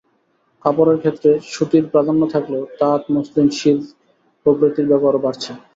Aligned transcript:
কাপড়ের 0.65 0.97
ক্ষেত্রে 0.99 1.31
সুতির 1.51 1.85
প্রাধান্য 1.91 2.21
থাকলেও 2.33 2.63
তাঁত, 2.79 3.01
মসলিন, 3.13 3.47
সিল্ক 3.59 3.83
প্রভৃতির 4.45 4.89
ব্যবহারও 4.91 5.23
বাড়ছে। 5.25 5.51